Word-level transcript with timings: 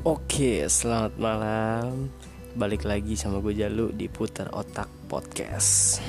Oke, 0.00 0.64
selamat 0.64 1.20
malam. 1.20 2.08
Balik 2.56 2.88
lagi 2.88 3.20
sama 3.20 3.36
gue 3.44 3.52
Jalu 3.52 3.92
di 3.92 4.08
Putar 4.08 4.48
Otak 4.48 4.88
Podcast. 5.04 6.00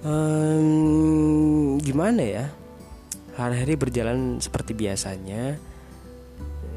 Um, 0.00 1.76
gimana 1.84 2.24
ya? 2.24 2.48
Hari-hari 3.36 3.76
berjalan 3.76 4.40
seperti 4.40 4.72
biasanya. 4.72 5.60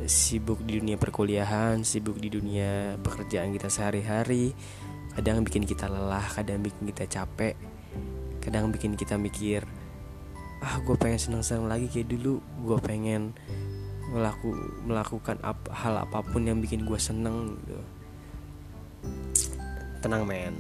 Sibuk 0.04 0.60
di 0.68 0.84
dunia 0.84 1.00
perkuliahan, 1.00 1.88
sibuk 1.88 2.20
di 2.20 2.28
dunia 2.28 3.00
pekerjaan 3.00 3.56
kita 3.56 3.72
sehari-hari. 3.72 4.52
Kadang 5.16 5.48
bikin 5.48 5.64
kita 5.64 5.88
lelah, 5.88 6.28
kadang 6.36 6.60
bikin 6.60 6.92
kita 6.92 7.08
capek, 7.08 7.56
kadang 8.44 8.68
bikin 8.76 9.00
kita 9.00 9.16
mikir, 9.16 9.64
ah 10.60 10.76
gue 10.84 11.00
pengen 11.00 11.24
senang-senang 11.24 11.72
lagi 11.72 11.88
kayak 11.88 12.12
dulu, 12.12 12.44
gue 12.68 12.78
pengen 12.84 13.32
melaku, 14.10 14.50
melakukan 14.90 15.38
ap, 15.46 15.70
hal 15.70 16.02
apa 16.02 16.26
pun 16.26 16.42
yang 16.42 16.58
bikin 16.58 16.84
gue 16.84 16.98
seneng 16.98 17.56
gitu. 17.66 17.82
tenang 20.02 20.24
men. 20.26 20.56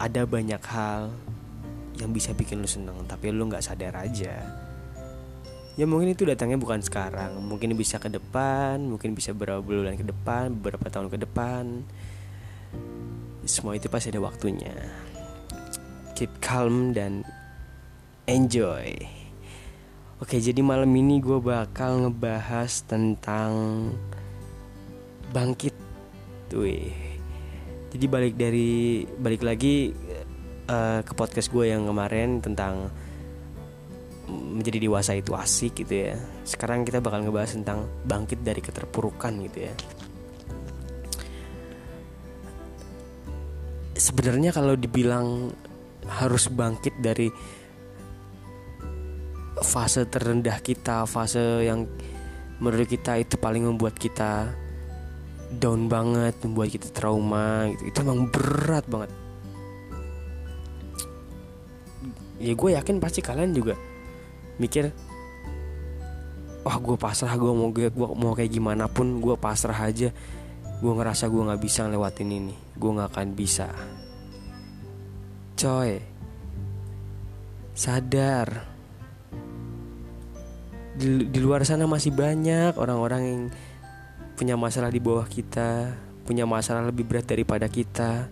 Ada 0.00 0.26
banyak 0.26 0.60
hal 0.60 1.14
yang 2.02 2.10
bisa 2.10 2.34
bikin 2.34 2.58
lu 2.58 2.68
seneng 2.68 3.06
tapi 3.06 3.30
lu 3.30 3.46
nggak 3.46 3.62
sadar 3.62 3.94
aja. 3.94 4.34
Ya 5.74 5.84
mungkin 5.90 6.14
itu 6.14 6.22
datangnya 6.26 6.58
bukan 6.58 6.82
sekarang. 6.82 7.38
Mungkin 7.44 7.74
bisa 7.78 7.98
ke 8.02 8.10
depan 8.10 8.82
mungkin 8.82 9.14
bisa 9.14 9.34
beberapa 9.34 9.62
bulan 9.62 9.98
ke 9.98 10.06
depan 10.06 10.54
beberapa 10.58 10.86
tahun 10.90 11.08
ke 11.14 11.18
depan. 11.22 11.86
Semua 13.46 13.78
itu 13.78 13.86
pasti 13.86 14.10
ada 14.10 14.22
waktunya. 14.22 14.74
Keep 16.14 16.42
calm 16.42 16.94
dan 16.94 17.26
enjoy 18.24 19.23
Oke 20.22 20.38
jadi 20.38 20.62
malam 20.62 20.94
ini 20.94 21.18
gue 21.18 21.42
bakal 21.42 22.06
ngebahas 22.06 22.86
tentang 22.86 23.90
bangkit. 25.34 25.74
Wih. 26.54 26.94
Jadi 27.90 28.04
balik 28.06 28.38
dari 28.38 29.02
balik 29.18 29.42
lagi 29.42 29.90
uh, 30.70 31.02
ke 31.02 31.12
podcast 31.18 31.50
gue 31.50 31.66
yang 31.66 31.90
kemarin 31.90 32.38
tentang 32.38 32.94
menjadi 34.30 34.86
dewasa 34.86 35.18
itu 35.18 35.34
asik 35.34 35.82
gitu 35.82 36.06
ya. 36.06 36.14
Sekarang 36.46 36.86
kita 36.86 37.02
bakal 37.02 37.26
ngebahas 37.26 37.58
tentang 37.58 37.90
bangkit 38.06 38.38
dari 38.46 38.62
keterpurukan 38.62 39.34
gitu 39.50 39.66
ya. 39.66 39.74
Sebenarnya 43.98 44.54
kalau 44.54 44.78
dibilang 44.78 45.50
harus 46.06 46.46
bangkit 46.46 47.02
dari 47.02 47.26
fase 49.64 50.04
terendah 50.04 50.60
kita, 50.60 51.08
fase 51.08 51.64
yang 51.64 51.88
menurut 52.60 52.86
kita 52.86 53.16
itu 53.16 53.40
paling 53.40 53.64
membuat 53.64 53.96
kita 53.96 54.52
down 55.56 55.88
banget, 55.88 56.36
membuat 56.44 56.68
kita 56.68 56.92
trauma 56.92 57.72
gitu. 57.72 57.82
Itu 57.88 57.98
emang 58.04 58.28
berat 58.28 58.84
banget. 58.86 59.10
Ya 62.38 62.52
gue 62.52 62.70
yakin 62.76 63.00
pasti 63.00 63.24
kalian 63.24 63.56
juga 63.56 63.74
mikir 64.58 64.94
wah 66.64 66.78
gue 66.78 66.96
pasrah 66.96 67.34
gue 67.34 67.52
mau 67.52 67.68
gue 67.74 67.90
mau 67.92 68.32
kayak 68.32 68.52
gimana 68.54 68.86
pun 68.86 69.18
gue 69.18 69.34
pasrah 69.36 69.76
aja 69.76 70.14
gue 70.78 70.92
ngerasa 70.92 71.26
gue 71.26 71.42
nggak 71.42 71.62
bisa 71.62 71.86
ngelewatin 71.86 72.30
ini 72.30 72.54
gue 72.78 72.90
nggak 72.90 73.10
akan 73.10 73.28
bisa 73.34 73.68
coy 75.58 75.98
sadar 77.74 78.73
di, 80.94 81.26
di 81.26 81.38
luar 81.42 81.66
sana 81.66 81.90
masih 81.90 82.14
banyak 82.14 82.78
orang-orang 82.78 83.22
yang 83.26 83.42
punya 84.38 84.54
masalah 84.54 84.90
di 84.90 85.02
bawah 85.02 85.26
kita, 85.26 85.94
punya 86.22 86.46
masalah 86.46 86.86
lebih 86.86 87.06
berat 87.06 87.26
daripada 87.26 87.66
kita. 87.66 88.30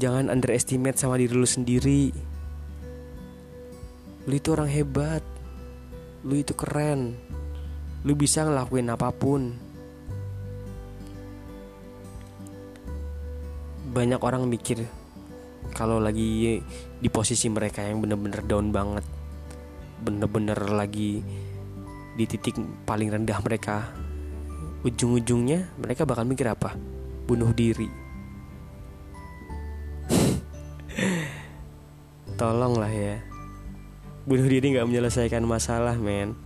Jangan 0.00 0.32
underestimate 0.32 0.96
sama 0.96 1.20
diri 1.20 1.34
lu 1.34 1.44
sendiri. 1.44 2.14
Lu 4.24 4.32
itu 4.32 4.48
orang 4.54 4.70
hebat. 4.70 5.20
Lu 6.24 6.38
itu 6.38 6.56
keren. 6.56 7.18
Lu 8.06 8.16
bisa 8.16 8.48
ngelakuin 8.48 8.88
apa 8.88 9.12
pun. 9.12 9.52
Banyak 13.90 14.22
orang 14.22 14.48
mikir 14.48 14.86
kalau 15.76 16.00
lagi 16.00 16.62
di 16.96 17.08
posisi 17.12 17.52
mereka 17.52 17.84
yang 17.84 18.00
bener-bener 18.00 18.40
down 18.46 18.72
banget 18.72 19.19
bener-bener 20.00 20.56
lagi 20.68 21.20
di 22.16 22.24
titik 22.26 22.56
paling 22.84 23.08
rendah 23.12 23.38
mereka. 23.40 23.88
Ujung-ujungnya 24.84 25.76
mereka 25.76 26.08
bakal 26.08 26.24
mikir 26.24 26.48
apa? 26.48 26.72
Bunuh 27.28 27.52
diri. 27.52 27.88
Tolong 32.40 32.74
lah 32.80 32.92
ya. 32.92 33.20
Bunuh 34.24 34.48
diri 34.48 34.72
nggak 34.76 34.88
menyelesaikan 34.88 35.44
masalah 35.44 35.96
men. 36.00 36.36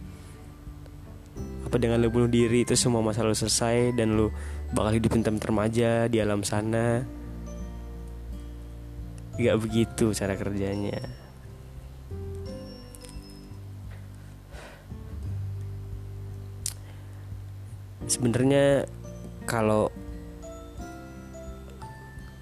Apa 1.67 1.79
dengan 1.79 2.03
lu 2.03 2.11
bunuh 2.11 2.31
diri 2.31 2.63
itu 2.63 2.79
semua 2.79 3.03
masalah 3.03 3.35
lu 3.35 3.39
selesai 3.39 3.95
dan 3.99 4.15
lu 4.15 4.31
bakal 4.75 4.95
hidup 4.95 5.15
tentrem 5.15 5.59
aja 5.59 6.07
di 6.11 6.19
alam 6.23 6.43
sana? 6.47 7.03
Gak 9.35 9.59
begitu 9.59 10.15
cara 10.15 10.39
kerjanya 10.39 11.24
sebenarnya 18.07 18.85
kalau 19.49 19.89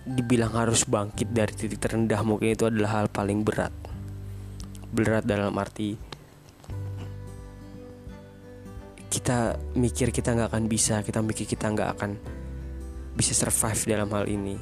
dibilang 0.02 0.50
harus 0.50 0.82
bangkit 0.82 1.30
dari 1.30 1.54
titik 1.54 1.78
terendah 1.78 2.26
mungkin 2.26 2.52
itu 2.52 2.66
adalah 2.66 3.02
hal 3.02 3.06
paling 3.08 3.46
berat. 3.46 3.70
Berat 4.92 5.24
dalam 5.24 5.54
arti 5.56 6.12
kita 9.12 9.60
mikir 9.76 10.08
kita 10.08 10.32
nggak 10.32 10.48
akan 10.48 10.64
bisa 10.72 11.04
kita 11.04 11.20
mikir 11.20 11.44
kita 11.44 11.68
nggak 11.68 12.00
akan 12.00 12.16
bisa 13.12 13.36
survive 13.36 13.80
dalam 13.84 14.08
hal 14.10 14.24
ini. 14.26 14.56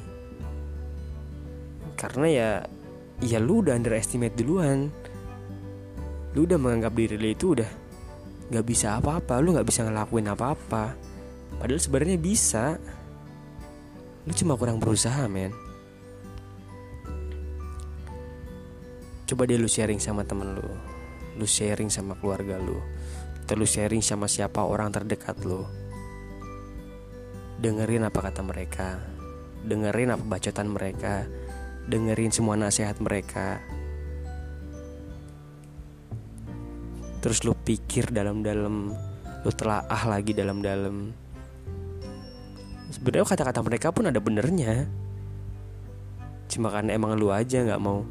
Karena 1.95 2.27
ya 2.27 2.49
ya 3.23 3.39
lu 3.41 3.65
udah 3.65 3.73
underestimate 3.73 4.35
duluan. 4.37 4.91
Lu 6.37 6.47
udah 6.47 6.59
menganggap 6.59 6.95
diri 6.95 7.15
lu 7.19 7.27
itu 7.31 7.57
udah 7.57 7.80
nggak 8.51 8.67
bisa 8.67 8.99
apa-apa 8.99 9.39
lu 9.39 9.55
nggak 9.55 9.63
bisa 9.63 9.87
ngelakuin 9.87 10.27
apa-apa. 10.27 10.93
Padahal 11.55 11.79
sebenarnya 11.79 12.19
bisa. 12.19 12.75
Lu 14.27 14.35
cuma 14.35 14.59
kurang 14.59 14.77
berusaha 14.77 15.23
men. 15.31 15.55
Coba 19.23 19.47
deh 19.47 19.55
lu 19.55 19.71
sharing 19.71 20.03
sama 20.03 20.27
temen 20.27 20.59
lu. 20.59 20.67
Lu 21.39 21.47
sharing 21.47 21.87
sama 21.87 22.19
keluarga 22.19 22.59
lu. 22.59 22.75
Lu 23.51 23.67
sharing 23.67 24.03
sama 24.03 24.27
siapa 24.27 24.63
orang 24.63 24.91
terdekat 24.91 25.39
lu. 25.47 25.63
Dengerin 27.59 28.07
apa 28.07 28.19
kata 28.19 28.43
mereka. 28.43 28.99
Dengerin 29.63 30.11
apa 30.11 30.23
bacotan 30.27 30.71
mereka. 30.71 31.23
Dengerin 31.87 32.31
semua 32.35 32.55
nasihat 32.59 32.99
mereka 32.99 33.63
terus 37.21 37.45
lu 37.45 37.53
pikir 37.53 38.09
dalam-dalam 38.09 38.97
lu 39.41 39.51
telaah 39.53 40.03
lagi 40.05 40.33
dalam-dalam. 40.37 41.13
Sebenarnya 42.91 43.25
kata-kata 43.25 43.61
mereka 43.65 43.87
pun 43.89 44.09
ada 44.09 44.19
benernya. 44.21 44.85
Cuma 46.51 46.69
karena 46.69 46.93
emang 46.93 47.15
lu 47.17 47.31
aja 47.31 47.63
nggak 47.63 47.81
mau 47.81 48.03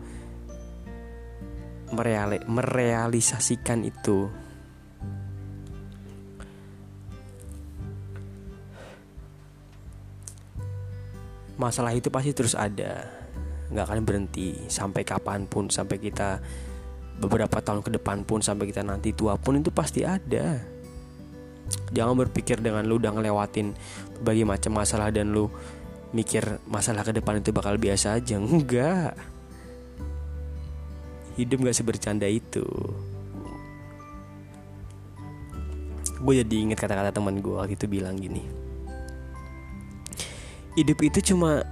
mereali 1.94 2.38
merealisasikan 2.46 3.87
itu. 3.87 4.26
Masalah 11.61 11.93
itu 11.93 12.08
pasti 12.08 12.32
terus 12.32 12.56
ada. 12.56 13.05
Nggak 13.70 13.84
akan 13.87 14.00
berhenti 14.02 14.56
sampai 14.67 15.05
kapan 15.05 15.44
pun 15.44 15.69
sampai 15.69 16.00
kita 16.00 16.40
beberapa 17.20 17.61
tahun 17.61 17.84
ke 17.84 18.00
depan 18.00 18.25
pun 18.25 18.40
sampai 18.40 18.72
kita 18.72 18.81
nanti 18.81 19.12
tua 19.12 19.37
pun 19.37 19.61
itu 19.61 19.69
pasti 19.69 20.02
ada. 20.02 20.56
Jangan 21.93 22.17
berpikir 22.26 22.58
dengan 22.58 22.82
lu 22.88 22.99
udah 22.99 23.12
ngelewatin 23.14 23.76
berbagai 24.19 24.46
macam 24.49 24.72
masalah 24.81 25.12
dan 25.12 25.31
lu 25.31 25.52
mikir 26.11 26.58
masalah 26.67 27.06
ke 27.06 27.14
depan 27.14 27.38
itu 27.38 27.55
bakal 27.55 27.76
biasa 27.78 28.19
aja 28.19 28.40
enggak. 28.40 29.14
Hidup 31.38 31.62
gak 31.62 31.76
sebercanda 31.76 32.26
itu. 32.26 32.67
Gue 36.20 36.34
jadi 36.44 36.56
inget 36.69 36.76
kata-kata 36.76 37.14
teman 37.14 37.40
gue 37.40 37.55
waktu 37.55 37.78
itu 37.78 37.87
bilang 37.87 38.19
gini. 38.19 38.44
Hidup 40.76 40.99
itu 41.00 41.32
cuma 41.32 41.64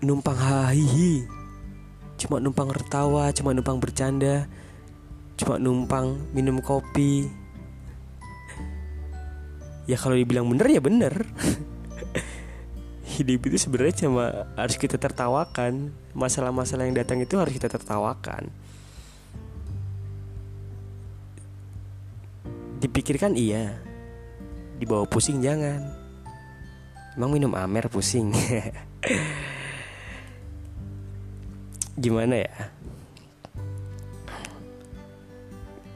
numpang 0.00 0.36
hahihi 0.36 1.39
cuma 2.20 2.36
numpang 2.36 2.68
tertawa 2.68 3.32
cuma 3.32 3.56
numpang 3.56 3.80
bercanda 3.80 4.44
cuma 5.40 5.56
numpang 5.56 6.20
minum 6.36 6.60
kopi. 6.60 7.24
Ya 9.88 9.96
kalau 9.96 10.12
dibilang 10.12 10.44
bener 10.52 10.68
ya 10.68 10.84
bener. 10.84 11.24
Hidup 13.16 13.48
itu 13.48 13.56
sebenarnya 13.56 14.04
cuma 14.04 14.52
harus 14.52 14.76
kita 14.76 15.00
tertawakan. 15.00 15.96
Masalah-masalah 16.12 16.84
yang 16.84 16.94
datang 16.94 17.24
itu 17.24 17.40
harus 17.40 17.56
kita 17.56 17.72
tertawakan. 17.72 18.52
Dipikirkan 22.84 23.32
iya. 23.32 23.80
Dibawa 24.76 25.08
pusing 25.08 25.40
jangan. 25.40 25.88
Emang 27.16 27.32
minum 27.32 27.52
amer 27.56 27.88
pusing 27.88 28.30
gimana 32.00 32.40
ya 32.40 32.54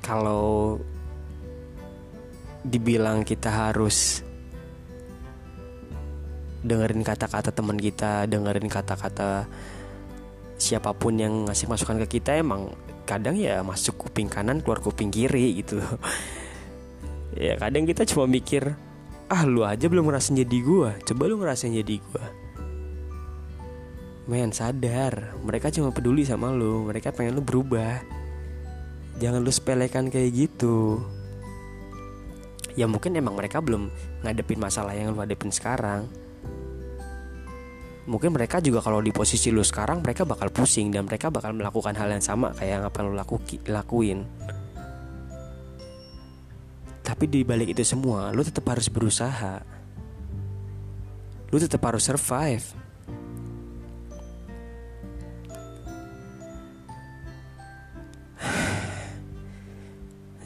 kalau 0.05 0.77
dibilang 2.65 3.25
kita 3.25 3.49
harus 3.49 4.21
dengerin 6.65 7.05
kata-kata 7.05 7.53
teman 7.53 7.77
kita, 7.77 8.25
dengerin 8.25 8.69
kata-kata 8.73 9.45
siapa 10.57 10.97
pun 10.97 11.21
yang 11.21 11.45
ngasih 11.45 11.69
masukan 11.69 12.01
ke 12.05 12.21
kita 12.21 12.41
emang 12.41 12.73
kadang 13.05 13.37
ya 13.37 13.61
masuk 13.61 14.09
kuping 14.09 14.33
kanan 14.33 14.65
keluar 14.65 14.81
kuping 14.81 15.13
kiri 15.13 15.61
gitu. 15.61 15.81
ya 17.37 17.61
kadang 17.61 17.85
kita 17.85 18.09
cuma 18.09 18.25
mikir 18.25 18.73
ah 19.29 19.43
lu 19.45 19.65
aja 19.65 19.89
belum 19.89 20.09
ngerasain 20.09 20.41
jadi 20.41 20.59
gua, 20.65 20.97
coba 21.05 21.23
lu 21.29 21.37
ngerasain 21.37 21.73
jadi 21.73 22.01
gua. 22.01 22.44
Men 24.25 24.57
sadar, 24.57 25.37
mereka 25.45 25.69
cuma 25.69 25.93
peduli 25.93 26.25
sama 26.25 26.49
lu, 26.49 26.89
mereka 26.89 27.13
pengen 27.13 27.37
lu 27.37 27.45
berubah. 27.45 28.01
Jangan 29.21 29.45
lu 29.45 29.53
sepelekan 29.53 30.09
kayak 30.09 30.33
gitu. 30.33 31.05
Ya 32.73 32.89
mungkin 32.89 33.13
emang 33.15 33.37
mereka 33.37 33.61
belum 33.61 33.93
ngadepin 34.25 34.57
masalah 34.57 34.97
yang 34.97 35.13
lu 35.13 35.21
hadepin 35.21 35.53
sekarang. 35.53 36.09
Mungkin 38.09 38.33
mereka 38.33 38.65
juga 38.65 38.81
kalau 38.81 39.05
di 39.05 39.13
posisi 39.13 39.53
lu 39.53 39.61
sekarang 39.61 40.01
mereka 40.01 40.25
bakal 40.25 40.49
pusing 40.49 40.89
dan 40.89 41.05
mereka 41.05 41.29
bakal 41.29 41.53
melakukan 41.53 41.93
hal 41.97 42.09
yang 42.09 42.25
sama 42.25 42.53
kayak 42.57 42.81
yang 42.81 42.85
apa 42.85 42.99
lu 43.05 43.13
laku, 43.13 43.37
lakuin. 43.69 44.25
Tapi 47.05 47.25
di 47.29 47.45
balik 47.45 47.77
itu 47.77 47.85
semua 47.85 48.33
lu 48.33 48.41
tetap 48.41 48.65
harus 48.73 48.89
berusaha. 48.89 49.61
Lu 51.53 51.57
tetap 51.61 51.81
harus 51.85 52.03
survive 52.09 52.84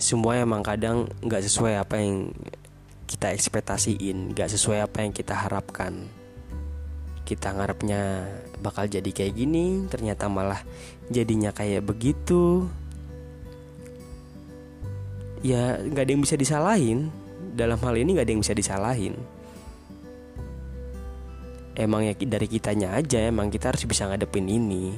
semua 0.08 0.40
emang 0.40 0.64
kadang 0.64 1.04
nggak 1.20 1.44
sesuai 1.44 1.84
apa 1.84 2.00
yang 2.00 2.32
kita 3.04 3.28
ekspektasiin 3.36 4.32
nggak 4.32 4.48
sesuai 4.56 4.88
apa 4.88 5.04
yang 5.04 5.12
kita 5.12 5.36
harapkan. 5.36 6.08
Kita 7.28 7.52
ngarepnya 7.52 8.24
bakal 8.64 8.88
jadi 8.88 9.04
kayak 9.04 9.36
gini 9.36 9.84
ternyata 9.92 10.32
malah 10.32 10.64
jadinya 11.12 11.52
kayak 11.52 11.84
begitu. 11.84 12.64
Ya 15.44 15.76
nggak 15.76 16.08
ada 16.08 16.12
yang 16.16 16.24
bisa 16.24 16.40
disalahin. 16.40 17.12
Dalam 17.52 17.76
hal 17.76 18.00
ini 18.00 18.16
nggak 18.16 18.24
ada 18.24 18.32
yang 18.32 18.40
bisa 18.40 18.56
disalahin. 18.56 19.12
Emang 21.76 22.08
ya 22.08 22.16
dari 22.16 22.48
kitanya 22.48 22.96
aja 22.96 23.28
emang 23.28 23.52
kita 23.52 23.76
harus 23.76 23.84
bisa 23.84 24.08
ngadepin 24.08 24.48
ini. 24.48 24.96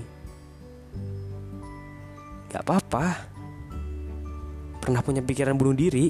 Nggak 2.46 2.62
apa-apa 2.62 3.39
pernah 4.80 5.04
punya 5.04 5.20
pikiran 5.20 5.54
bunuh 5.54 5.76
diri 5.76 6.08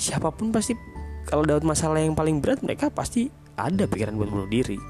siapa 0.00 0.32
pun 0.32 0.48
pasti 0.48 0.72
kalau 1.28 1.44
dapat 1.44 1.62
masalah 1.62 2.00
yang 2.00 2.16
paling 2.16 2.40
berat 2.40 2.64
mereka 2.64 2.88
pasti 2.88 3.28
ada 3.54 3.84
pikiran 3.84 4.16
buat 4.16 4.30
bunuh 4.32 4.48
diri. 4.48 4.80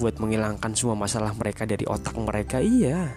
Buat 0.00 0.18
menghilangkan 0.18 0.72
semua 0.74 0.98
masalah 0.98 1.30
mereka 1.36 1.68
dari 1.68 1.86
otak 1.86 2.16
mereka 2.16 2.58
iya. 2.58 3.12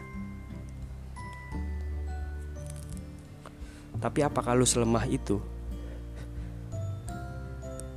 Tapi 3.97 4.19
apakah 4.21 4.53
lu 4.53 4.67
selemah 4.67 5.09
itu? 5.09 5.41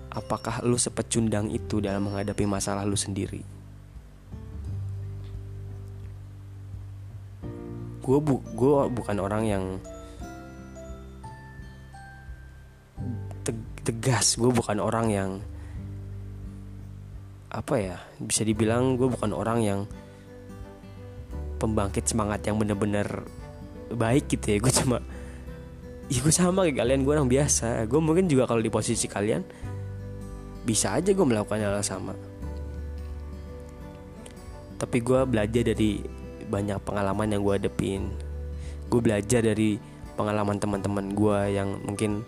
Apakah 0.09 0.65
lu 0.65 0.81
sepecundang 0.81 1.53
itu 1.53 1.85
dalam 1.85 2.09
menghadapi 2.09 2.49
masalah 2.49 2.89
lu 2.89 2.97
sendiri 2.97 3.60
gue 8.01 8.19
bu 8.19 8.41
gue 8.57 8.77
bukan 8.91 9.17
orang 9.21 9.43
yang 9.45 9.65
tegas. 13.91 14.37
Gue 14.37 14.53
bukan 14.53 14.79
orang 14.79 15.07
yang 15.11 15.31
apa 17.51 17.75
ya 17.83 17.97
bisa 18.23 18.47
dibilang 18.47 18.95
gue 18.95 19.11
bukan 19.11 19.35
orang 19.35 19.59
yang 19.59 19.81
pembangkit 21.59 22.07
semangat 22.07 22.47
yang 22.47 22.57
bener-bener 22.57 23.27
baik 23.91 24.31
gitu 24.31 24.55
ya. 24.55 24.59
Gue 24.63 24.73
cuma 24.73 24.99
ya 26.07 26.19
gue 26.23 26.35
sama 26.35 26.67
kayak 26.67 26.79
kalian 26.79 27.03
gue 27.03 27.13
orang 27.13 27.31
biasa. 27.31 27.85
Gue 27.91 27.99
mungkin 27.99 28.31
juga 28.31 28.47
kalau 28.47 28.63
di 28.63 28.71
posisi 28.71 29.11
kalian 29.11 29.43
bisa 30.63 30.95
aja 30.95 31.11
gue 31.11 31.27
melakukan 31.27 31.59
hal 31.59 31.83
sama. 31.83 32.15
Tapi 34.81 34.99
gue 35.05 35.21
belajar 35.29 35.63
dari 35.67 36.20
banyak 36.51 36.83
pengalaman 36.83 37.31
yang 37.31 37.41
gue 37.47 37.55
hadepin. 37.57 38.11
Gue 38.91 39.01
belajar 39.01 39.47
dari 39.47 39.79
pengalaman 40.19 40.59
teman-teman 40.59 41.15
gue 41.15 41.39
yang 41.55 41.79
mungkin 41.87 42.27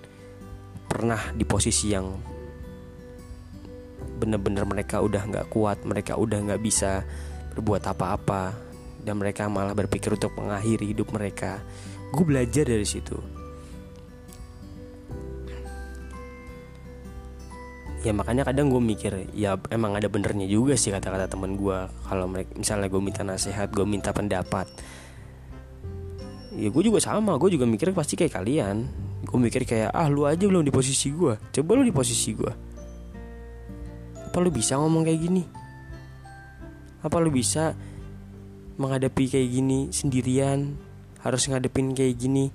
pernah 0.86 1.18
di 1.34 1.42
posisi 1.42 1.90
yang 1.90 2.06
bener-bener 4.22 4.62
mereka 4.62 5.02
udah 5.02 5.26
nggak 5.26 5.50
kuat 5.50 5.82
mereka 5.82 6.14
udah 6.14 6.38
nggak 6.38 6.62
bisa 6.62 7.02
berbuat 7.58 7.82
apa-apa 7.90 8.54
dan 9.02 9.18
mereka 9.18 9.50
malah 9.50 9.74
berpikir 9.74 10.14
untuk 10.14 10.38
mengakhiri 10.38 10.94
hidup 10.94 11.10
mereka. 11.10 11.58
Gue 12.14 12.22
belajar 12.22 12.62
dari 12.62 12.86
situ 12.86 13.41
ya 18.02 18.10
makanya 18.10 18.42
kadang 18.42 18.66
gue 18.68 18.82
mikir 18.82 19.30
ya 19.34 19.54
emang 19.70 19.94
ada 19.94 20.10
benernya 20.10 20.46
juga 20.50 20.74
sih 20.74 20.90
kata-kata 20.90 21.30
temen 21.30 21.54
gue 21.54 21.78
kalau 22.10 22.26
mereka 22.26 22.50
misalnya 22.58 22.90
gue 22.90 23.02
minta 23.02 23.22
nasihat 23.22 23.70
gue 23.70 23.86
minta 23.86 24.10
pendapat. 24.10 24.66
Ya 26.52 26.68
gue 26.68 26.82
juga 26.84 27.00
sama. 27.00 27.38
Gue 27.40 27.54
juga 27.54 27.64
mikir 27.64 27.96
pasti 27.96 28.18
kayak 28.18 28.36
kalian. 28.36 28.84
Gue 29.24 29.38
mikir 29.38 29.64
kayak 29.64 29.94
ah 29.94 30.10
lu 30.10 30.26
aja 30.26 30.42
belum 30.42 30.66
di 30.66 30.74
posisi 30.74 31.14
gue 31.14 31.38
coba 31.38 31.70
lu 31.78 31.86
di 31.86 31.94
posisi 31.94 32.34
gue 32.34 32.72
apa 34.32 34.40
lu 34.40 34.48
bisa 34.48 34.80
ngomong 34.80 35.04
kayak 35.04 35.28
gini? 35.28 35.44
Apa 37.04 37.20
lu 37.20 37.28
bisa 37.28 37.76
menghadapi 38.80 39.28
kayak 39.28 39.44
gini 39.44 39.92
sendirian? 39.92 40.72
Harus 41.20 41.52
ngadepin 41.52 41.92
kayak 41.92 42.16
gini 42.16 42.48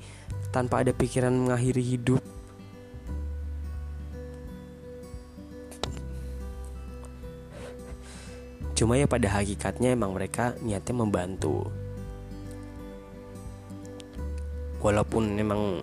tanpa 0.49 0.81
ada 0.81 0.89
pikiran 0.89 1.29
mengakhiri 1.29 1.85
hidup 1.85 2.17
Cuma 8.77 8.93
ya 8.93 9.09
pada 9.09 9.25
hakikatnya 9.25 9.97
emang 9.97 10.13
mereka 10.13 10.53
niatnya 10.61 10.93
membantu. 10.93 11.65
Walaupun 14.77 15.33
emang 15.33 15.81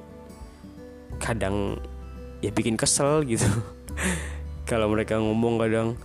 kadang 1.19 1.75
ya 2.39 2.55
bikin 2.55 2.79
kesel 2.79 3.27
gitu. 3.27 3.51
Kalau 4.71 4.87
mereka 4.95 5.19
ngomong 5.19 5.59
kadang 5.59 5.99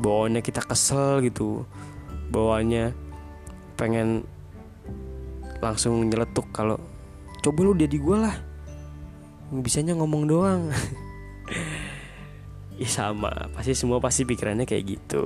bawaannya 0.00 0.40
kita 0.40 0.64
kesel 0.64 1.20
gitu. 1.28 1.68
Bawaannya 2.32 2.96
pengen 3.76 4.24
langsung 5.60 6.08
nyeletuk 6.08 6.48
kalau 6.56 6.80
coba 7.44 7.60
lu 7.68 7.76
jadi 7.76 8.00
gue 8.00 8.16
lah. 8.16 8.36
Bisanya 9.52 9.92
ngomong 9.98 10.24
doang 10.24 10.72
ya 12.80 12.88
sama. 12.88 13.52
Pasti 13.52 13.76
semua 13.76 14.00
pasti 14.00 14.24
pikirannya 14.24 14.64
kayak 14.64 14.84
gitu. 14.88 15.24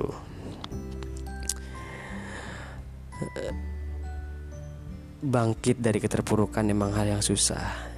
Bangkit 5.23 5.79
dari 5.79 6.03
keterpurukan 6.03 6.67
emang 6.67 6.91
hal 6.91 7.15
yang 7.15 7.23
susah. 7.23 7.95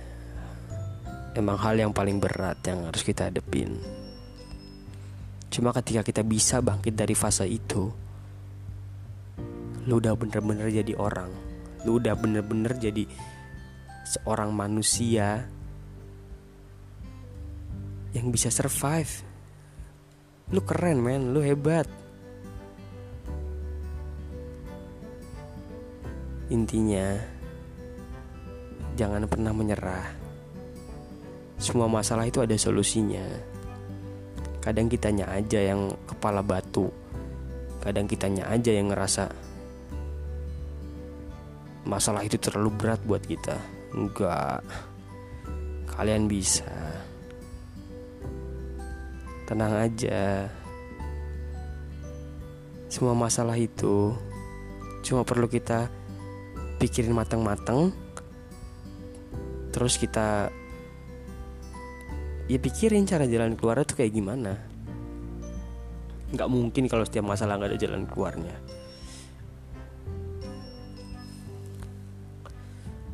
Emang 1.34 1.58
hal 1.58 1.82
yang 1.82 1.92
paling 1.92 2.22
berat 2.22 2.62
yang 2.70 2.86
harus 2.86 3.02
kita 3.02 3.34
hadepin. 3.34 3.82
Cuma 5.50 5.74
ketika 5.74 6.06
kita 6.06 6.22
bisa 6.22 6.62
bangkit 6.62 6.94
dari 6.94 7.18
fase 7.18 7.50
itu 7.50 7.90
lu 9.88 10.04
udah 10.04 10.14
bener-bener 10.20 10.68
jadi 10.70 10.94
orang. 11.00 11.32
Lu 11.88 11.98
udah 11.98 12.14
bener-bener 12.20 12.76
jadi 12.76 13.08
seorang 14.04 14.52
manusia 14.52 15.48
yang 18.12 18.28
bisa 18.32 18.52
survive 18.52 19.27
Lu 20.48 20.64
keren 20.64 21.04
men, 21.04 21.36
lu 21.36 21.44
hebat. 21.44 21.84
Intinya 26.48 27.20
jangan 28.96 29.28
pernah 29.28 29.52
menyerah. 29.52 30.08
Semua 31.60 31.92
masalah 31.92 32.24
itu 32.24 32.40
ada 32.40 32.56
solusinya. 32.56 33.28
Kadang 34.64 34.88
kitanya 34.88 35.28
aja 35.28 35.60
yang 35.60 35.92
kepala 36.08 36.40
batu. 36.40 36.88
Kadang 37.84 38.08
kitanya 38.08 38.48
aja 38.48 38.72
yang 38.72 38.88
ngerasa 38.88 39.28
masalah 41.84 42.24
itu 42.24 42.40
terlalu 42.40 42.72
berat 42.72 43.04
buat 43.04 43.24
kita. 43.28 43.60
Enggak. 43.92 44.64
Kalian 45.92 46.32
bisa 46.32 46.87
tenang 49.48 49.80
aja. 49.80 50.52
Semua 52.92 53.16
masalah 53.16 53.56
itu 53.56 54.12
cuma 55.08 55.24
perlu 55.24 55.48
kita 55.48 55.88
pikirin 56.84 57.16
matang-matang 57.16 57.96
terus 59.72 59.96
kita 59.96 60.52
ya 62.52 62.60
pikirin 62.60 63.08
cara 63.08 63.24
jalan 63.24 63.56
keluar 63.56 63.88
itu 63.88 63.96
kayak 63.96 64.12
gimana. 64.12 64.60
Nggak 66.36 66.52
mungkin 66.52 66.92
kalau 66.92 67.08
setiap 67.08 67.24
masalah 67.24 67.56
nggak 67.56 67.72
ada 67.72 67.80
jalan 67.80 68.04
keluarnya. 68.04 68.52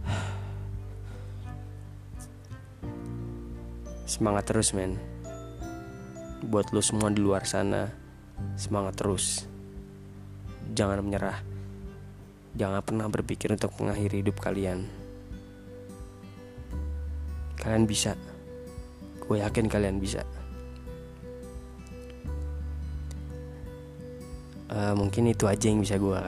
Semangat 4.09 4.49
terus 4.49 4.73
men 4.73 5.12
buat 6.43 6.75
lo 6.75 6.83
semua 6.83 7.07
di 7.07 7.23
luar 7.23 7.47
sana 7.47 7.87
semangat 8.59 8.99
terus 8.99 9.47
jangan 10.73 10.99
menyerah. 11.05 11.39
Jangan 12.53 12.85
pernah 12.85 13.07
berpikir 13.09 13.49
untuk 13.53 13.73
mengakhiri 13.81 14.21
hidup 14.21 14.37
kalian. 14.37 14.85
Kalian 17.57 17.85
bisa. 17.89 18.13
Gue 19.23 19.41
yakin 19.41 19.65
kalian 19.71 19.97
bisa. 19.97 20.21
Uh, 24.73 24.93
mungkin 24.97 25.29
itu 25.29 25.45
aja 25.45 25.69
yang 25.69 25.85
bisa 25.85 26.01
gue 26.01 26.21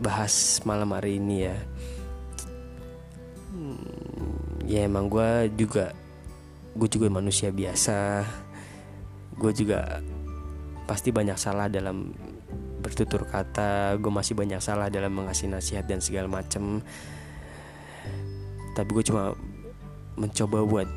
bahas 0.00 0.60
malam 0.68 0.92
hari 0.92 1.16
ini 1.16 1.48
ya. 1.48 1.56
Hmm, 3.52 3.80
ya 4.68 4.84
emang 4.84 5.08
gue 5.08 5.48
juga 5.56 5.96
gue 6.76 6.88
juga 6.92 7.08
manusia 7.08 7.48
biasa. 7.48 8.22
Gue 9.40 9.52
juga 9.56 10.04
pasti 10.84 11.08
banyak 11.08 11.40
salah 11.40 11.72
dalam 11.72 12.12
bertutur 12.84 13.24
kata. 13.24 13.96
Gue 13.96 14.12
masih 14.12 14.36
banyak 14.36 14.60
salah 14.60 14.92
dalam 14.92 15.16
mengasih 15.16 15.48
nasihat 15.48 15.88
dan 15.88 16.04
segala 16.04 16.28
macem. 16.28 16.84
Tapi 18.76 18.90
gue 18.92 19.04
cuma 19.08 19.32
mencoba 20.20 20.58
buat 20.68 20.88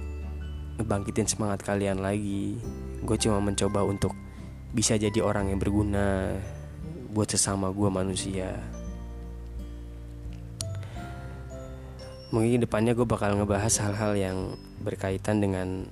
ngebangkitin 0.79 1.27
semangat 1.31 1.63
kalian 1.63 2.03
lagi. 2.03 2.59
Gue 3.03 3.15
cuma 3.15 3.39
mencoba 3.39 3.87
untuk 3.87 4.11
bisa 4.75 4.99
jadi 4.99 5.23
orang 5.23 5.49
yang 5.49 5.59
berguna 5.63 6.35
buat 7.15 7.31
sesama 7.31 7.71
gue 7.71 7.89
manusia. 7.89 8.51
Mungkin 12.29 12.61
depannya 12.61 12.93
gue 12.93 13.07
bakal 13.09 13.33
ngebahas 13.41 13.73
hal-hal 13.81 14.13
yang 14.13 14.37
berkaitan 14.79 15.43
dengan 15.43 15.87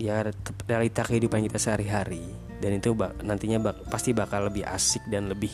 ya 0.00 0.24
realita 0.68 1.04
kehidupan 1.04 1.44
kita 1.48 1.58
sehari-hari. 1.60 2.24
Dan 2.60 2.76
itu 2.76 2.92
bak, 2.92 3.24
nantinya 3.24 3.72
bak, 3.72 3.88
pasti 3.88 4.12
bakal 4.12 4.52
lebih 4.52 4.68
asik 4.68 5.04
dan 5.08 5.32
lebih 5.32 5.52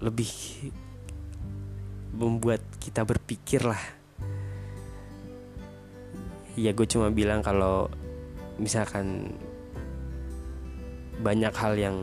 lebih 0.00 0.32
membuat 2.16 2.60
kita 2.80 3.04
berpikir 3.04 3.64
lah. 3.64 3.80
Ya 6.56 6.76
gue 6.76 6.84
cuma 6.84 7.08
bilang 7.08 7.40
kalau 7.40 7.88
misalkan 8.60 9.32
banyak 11.20 11.52
hal 11.52 11.76
yang 11.76 11.96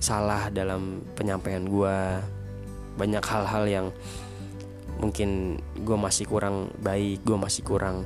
salah 0.00 0.48
dalam 0.48 1.04
penyampaian 1.16 1.64
gue 1.68 1.96
banyak 2.96 3.24
hal-hal 3.24 3.64
yang 3.68 3.86
mungkin 5.00 5.56
gue 5.80 5.96
masih 5.96 6.28
kurang 6.28 6.68
baik 6.84 7.24
gue 7.24 7.38
masih 7.40 7.64
kurang 7.64 8.04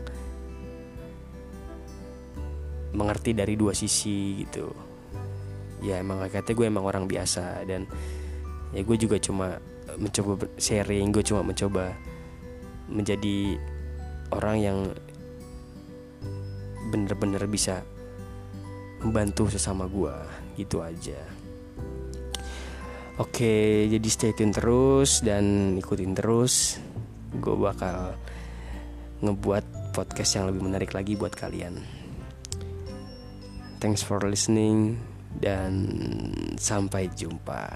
mengerti 2.94 3.34
dari 3.34 3.58
dua 3.58 3.74
sisi 3.74 4.46
gitu. 4.46 4.70
Ya 5.82 5.98
emang 5.98 6.22
kata 6.30 6.54
gue 6.54 6.64
emang 6.70 6.86
orang 6.86 7.10
biasa 7.10 7.66
dan 7.66 7.90
ya 8.70 8.80
gue 8.86 8.96
juga 8.96 9.18
cuma 9.18 9.58
mencoba 9.98 10.46
sharing 10.56 11.10
gue 11.10 11.22
cuma 11.26 11.42
mencoba 11.42 11.92
menjadi 12.88 13.58
orang 14.30 14.56
yang 14.62 14.78
bener-bener 16.94 17.42
bisa 17.50 17.82
membantu 19.02 19.50
sesama 19.50 19.90
gue 19.90 20.14
gitu 20.56 20.80
aja 20.80 21.18
oke 23.18 23.54
jadi 23.90 24.08
stay 24.10 24.32
tune 24.34 24.54
terus 24.54 25.22
dan 25.22 25.76
ikutin 25.78 26.14
terus 26.14 26.78
gue 27.34 27.56
bakal 27.58 28.14
ngebuat 29.24 29.94
podcast 29.94 30.36
yang 30.36 30.50
lebih 30.50 30.62
menarik 30.66 30.90
lagi 30.90 31.14
buat 31.14 31.32
kalian. 31.32 31.78
Thanks 33.78 34.02
for 34.02 34.18
listening 34.26 34.98
dan 35.38 35.86
sampai 36.58 37.08
jumpa. 37.14 37.70